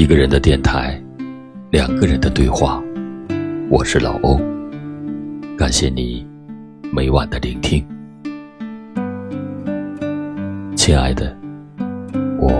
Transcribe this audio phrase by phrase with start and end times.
[0.00, 0.98] 一个人的电台，
[1.68, 2.82] 两个人的对话。
[3.68, 4.40] 我是老欧，
[5.58, 6.26] 感谢你
[6.90, 7.84] 每晚的聆听，
[10.74, 11.36] 亲爱的，
[12.38, 12.50] 我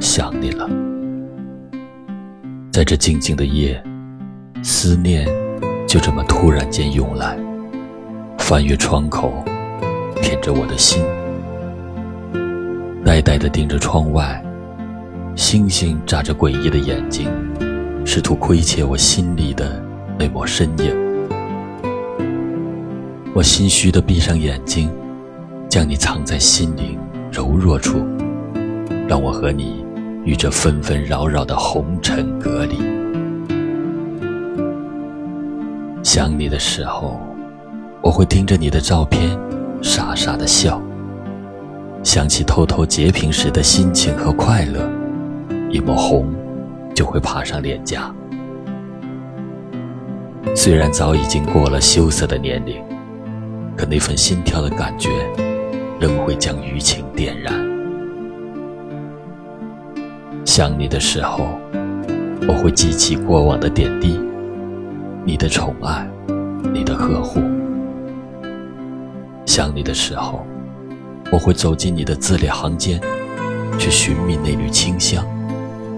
[0.00, 0.68] 想你了。
[2.72, 3.80] 在这静静的夜，
[4.64, 5.24] 思念
[5.86, 7.38] 就这么突然间涌来，
[8.36, 9.32] 翻越窗口，
[10.20, 11.04] 舔着我的心，
[13.04, 14.44] 呆呆地盯着窗外。
[15.34, 17.28] 星星眨着诡异的眼睛，
[18.04, 19.82] 试图窥窃我心里的
[20.18, 20.94] 那抹身影。
[23.34, 24.90] 我心虚的闭上眼睛，
[25.68, 26.98] 将你藏在心灵
[27.30, 28.06] 柔弱处，
[29.08, 29.84] 让我和你
[30.24, 32.76] 与这纷纷扰扰的红尘隔离。
[36.02, 37.18] 想你的时候，
[38.02, 39.30] 我会盯着你的照片，
[39.80, 40.80] 傻傻的笑。
[42.02, 45.01] 想起偷偷截屏时的心情和快乐。
[45.72, 46.26] 一抹红，
[46.94, 48.14] 就会爬上脸颊。
[50.54, 52.84] 虽然早已经过了羞涩的年龄，
[53.74, 55.08] 可那份心跳的感觉，
[55.98, 57.54] 仍会将余情点燃。
[60.44, 61.46] 想你的时候，
[62.46, 64.20] 我会记起过往的点滴，
[65.24, 66.06] 你的宠爱，
[66.70, 67.40] 你的呵护。
[69.46, 70.44] 想你的时候，
[71.30, 73.00] 我会走进你的字里行间，
[73.78, 75.24] 去寻觅那缕清香。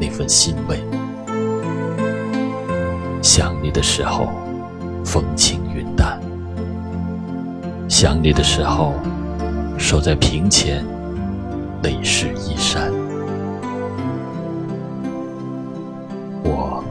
[0.05, 0.79] 那份欣慰，
[3.23, 4.29] 想你的时候，
[5.03, 6.21] 风轻云淡；
[7.89, 8.93] 想你的时候，
[9.79, 10.85] 守在屏前，
[11.83, 12.93] 泪湿衣衫。
[16.43, 16.85] 我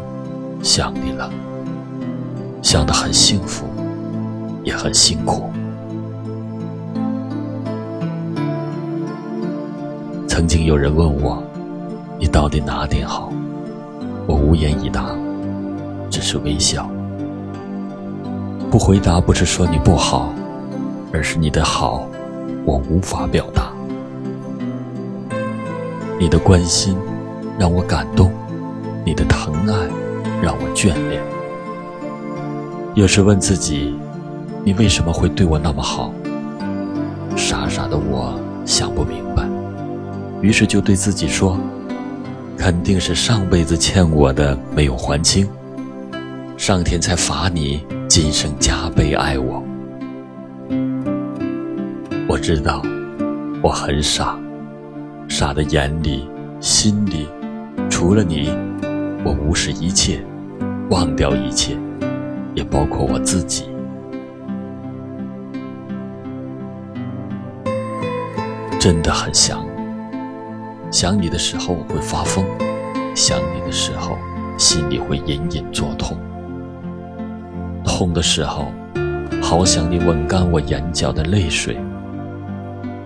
[0.63, 1.29] 想你了，
[2.63, 3.67] 想得很幸福，
[4.63, 5.51] 也很辛苦。
[10.27, 11.43] 曾经有人问我。
[12.23, 13.29] 你到底哪点好？
[14.25, 15.13] 我无言以答，
[16.09, 16.89] 只是微笑。
[18.71, 20.33] 不回答不是说你不好，
[21.11, 22.07] 而是你的好，
[22.63, 23.73] 我无法表达。
[26.17, 26.95] 你的关心
[27.59, 28.31] 让我感动，
[29.05, 29.75] 你的疼爱
[30.41, 31.21] 让我眷恋。
[32.95, 33.93] 有时问自己，
[34.63, 36.13] 你为什么会对我那么好？
[37.35, 39.43] 傻傻的我想不明白，
[40.39, 41.59] 于是就对自己说。
[42.57, 45.47] 肯定是上辈子欠我的没有还清，
[46.57, 49.61] 上天才罚你今生加倍爱我。
[52.27, 52.81] 我知道
[53.61, 54.39] 我很傻，
[55.27, 56.27] 傻的眼里、
[56.61, 57.27] 心里，
[57.89, 58.49] 除了你，
[59.25, 60.23] 我无视一切，
[60.89, 61.77] 忘掉一切，
[62.55, 63.65] 也包括我自己。
[68.79, 69.72] 真的很想。
[70.93, 72.45] 想你的时候我会发疯，
[73.15, 74.15] 想你的时候
[74.59, 76.15] 心里会隐隐作痛。
[77.83, 78.67] 痛的时候，
[79.41, 81.79] 好想你吻干我眼角的泪水。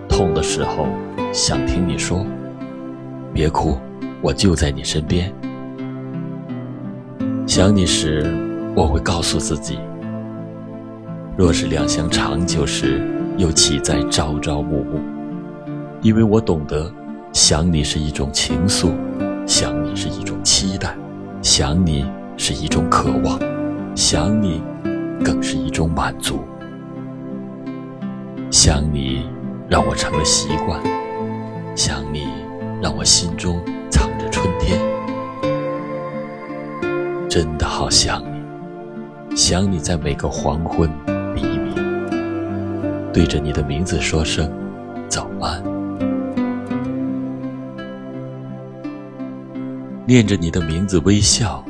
[0.06, 0.86] 痛的时候，
[1.32, 2.26] 想听你说
[3.32, 3.78] ：“别哭，
[4.20, 5.32] 我就在你身边。”
[7.48, 8.22] 想你时，
[8.76, 9.78] 我会告诉自己：
[11.38, 13.00] 若是两相长久时，
[13.38, 15.00] 又岂在朝朝暮暮？
[16.02, 16.92] 因为我懂得。
[17.32, 18.92] 想你是一种情愫，
[19.46, 20.94] 想你是一种期待，
[21.42, 22.04] 想你
[22.36, 23.38] 是一种渴望，
[23.94, 24.62] 想你
[25.24, 26.40] 更是一种满足。
[28.50, 29.28] 想你
[29.68, 30.80] 让我成了习惯，
[31.76, 32.28] 想你
[32.82, 34.80] 让我心中藏着春天。
[37.28, 40.90] 真的好想你，想你在每个黄昏、
[41.34, 41.74] 黎明，
[43.12, 44.50] 对着你的名字说声
[45.08, 45.62] 早安。
[50.08, 51.62] 念着你的名字微笑，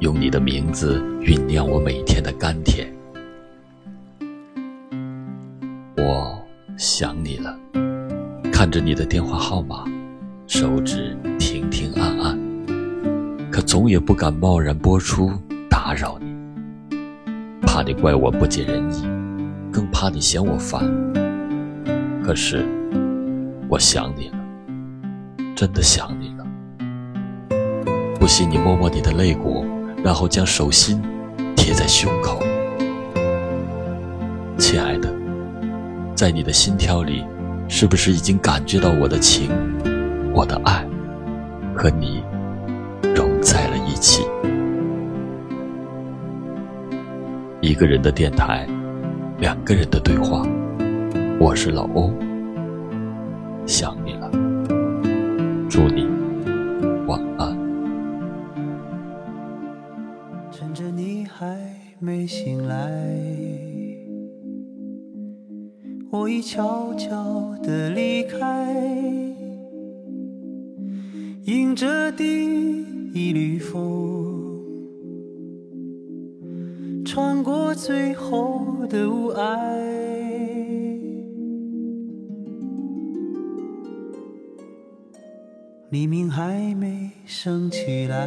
[0.00, 2.92] 用你的名字酝酿我每天的甘甜。
[5.96, 6.36] 我
[6.76, 7.56] 想你了，
[8.52, 9.84] 看着你的电话号码，
[10.48, 12.36] 手指停停按按，
[13.52, 15.30] 可总也不敢贸然拨出
[15.70, 16.96] 打扰你，
[17.62, 19.06] 怕你怪我不解人意，
[19.70, 20.82] 更怕你嫌我烦。
[22.24, 22.66] 可是，
[23.68, 24.38] 我想你了，
[25.54, 26.34] 真的想你。
[28.18, 29.64] 不信你摸摸你的肋骨，
[30.02, 31.00] 然后将手心
[31.54, 32.42] 贴在胸口。
[34.58, 35.14] 亲爱的，
[36.14, 37.24] 在你的心跳里，
[37.68, 39.50] 是不是已经感觉到我的情、
[40.34, 40.84] 我的爱
[41.74, 42.22] 和你
[43.14, 44.26] 融在了一起？
[47.60, 48.66] 一个人的电台，
[49.38, 50.46] 两个人的对话。
[51.38, 52.12] 我是老欧，
[53.66, 54.30] 想你了，
[55.68, 56.08] 祝你
[57.06, 57.55] 晚安。
[66.18, 68.74] 我已悄悄地离开，
[71.44, 72.24] 迎着第
[73.12, 74.64] 一缕风，
[77.04, 79.44] 穿过最后的雾霭。
[85.90, 88.26] 黎明还没升起来，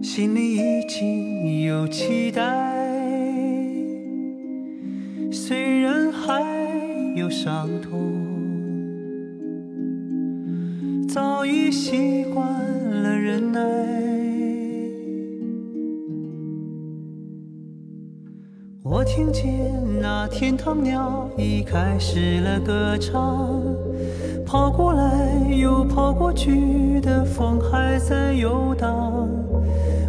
[0.00, 2.77] 心里已经有期待。
[7.14, 8.12] 有伤痛，
[11.08, 12.46] 早已习惯
[13.02, 13.60] 了忍耐。
[18.82, 19.44] 我听见
[20.00, 23.60] 那天堂鸟已开始了歌唱，
[24.46, 25.17] 跑过来
[25.48, 29.28] 又跑过去的风还在游荡。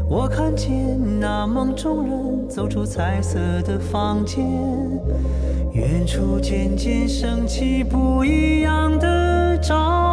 [0.09, 4.43] 我看见那梦中人走出彩色的房间，
[5.71, 10.08] 远处渐渐升起不一样的朝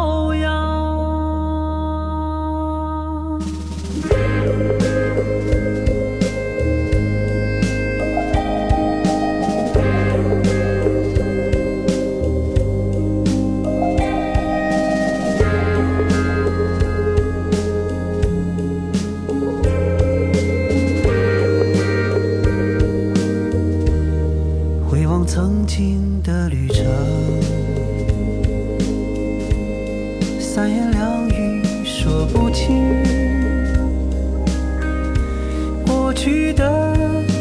[36.17, 36.67] 去的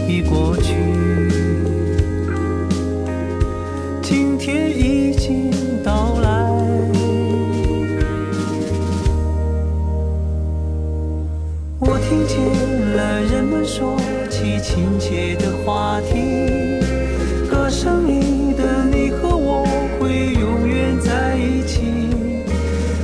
[0.06, 0.74] 已过去，
[4.02, 5.50] 今天已经
[5.82, 6.28] 到来。
[11.80, 12.36] 我听见
[12.94, 13.96] 了人们说
[14.28, 16.78] 起亲切的话题。
[17.50, 19.64] 歌声里的你和我
[19.98, 21.80] 会永远在一起。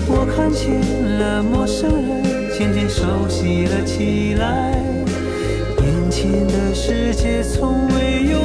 [0.07, 0.79] 我看见
[1.19, 2.23] 了陌生人
[2.57, 4.82] 渐渐熟悉了起来，
[6.23, 8.39] 天的世界从未有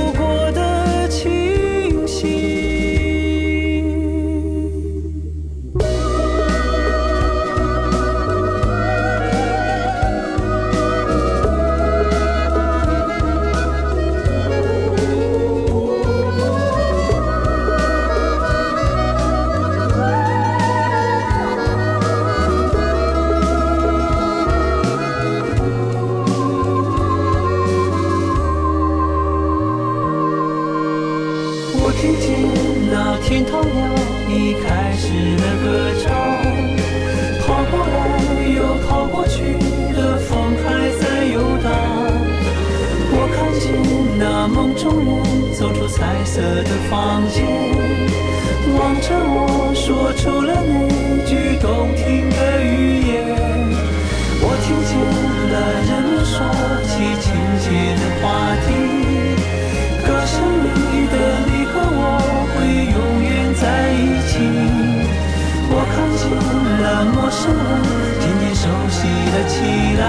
[46.64, 47.46] 的房间，
[48.78, 50.88] 望着我说出了那
[51.26, 53.16] 句动听的语言。
[54.40, 54.92] 我听见
[55.52, 55.56] 了
[55.88, 56.36] 人们说
[56.88, 57.26] 起亲
[57.60, 57.66] 切
[57.96, 58.26] 的话
[58.66, 58.68] 题。
[60.06, 61.16] 歌声里的
[61.48, 62.02] 你和我
[62.54, 62.56] 会
[62.96, 63.96] 永远在一
[64.28, 64.32] 起。
[65.70, 66.22] 我看见
[66.82, 67.82] 了陌生人
[68.20, 69.00] 渐渐熟悉
[69.34, 69.56] 了起
[70.00, 70.04] 来，